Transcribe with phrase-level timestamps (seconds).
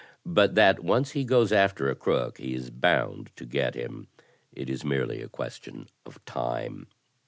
[0.25, 4.07] but that once he goes after a crook he is bound to get him—
[4.51, 6.87] it is merely a question of time.